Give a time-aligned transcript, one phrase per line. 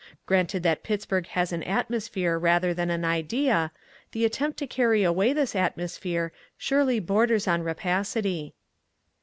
[0.25, 3.71] Granted that Pittsburg has an atmosphere rather than an idea,
[4.13, 8.55] the attempt to carry away this atmosphere surely borders on rapacity.